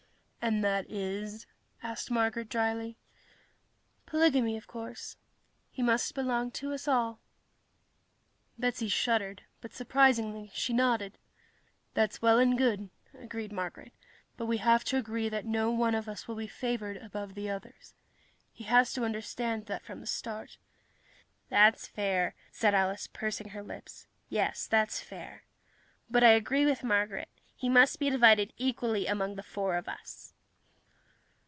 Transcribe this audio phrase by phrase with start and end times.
[0.43, 1.45] "And that is...?"
[1.83, 2.97] asked Marguerite drily.
[4.07, 5.15] "Polygamy, of course.
[5.69, 7.19] He must belong to us all."
[8.57, 11.19] Betsy shuddered but, surprisingly, she nodded.
[11.93, 13.93] "That's well and good," agreed Marguerite,
[14.35, 17.47] "but we have to agree that no one of us will be favored above the
[17.47, 17.93] others.
[18.51, 20.57] He has to understand that from the start."
[21.49, 24.07] "That's fair," said Alice, pursing her lips.
[24.27, 25.43] "Yes, that's fair.
[26.09, 30.29] But I agree with Marguerite: he must be divided equally among the four of us."